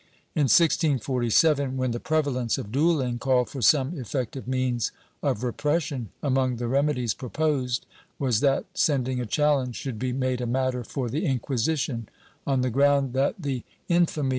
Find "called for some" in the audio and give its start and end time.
3.19-3.93